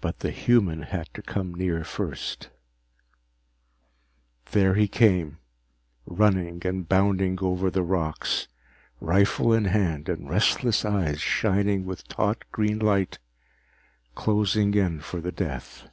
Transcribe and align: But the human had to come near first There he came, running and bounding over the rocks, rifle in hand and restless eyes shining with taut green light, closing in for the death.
But 0.00 0.20
the 0.20 0.30
human 0.30 0.82
had 0.82 1.12
to 1.14 1.20
come 1.20 1.54
near 1.54 1.82
first 1.82 2.50
There 4.52 4.74
he 4.74 4.86
came, 4.86 5.38
running 6.06 6.64
and 6.64 6.88
bounding 6.88 7.40
over 7.42 7.68
the 7.68 7.82
rocks, 7.82 8.46
rifle 9.00 9.52
in 9.52 9.64
hand 9.64 10.08
and 10.08 10.30
restless 10.30 10.84
eyes 10.84 11.18
shining 11.20 11.84
with 11.84 12.06
taut 12.06 12.44
green 12.52 12.78
light, 12.78 13.18
closing 14.14 14.72
in 14.74 15.00
for 15.00 15.20
the 15.20 15.32
death. 15.32 15.88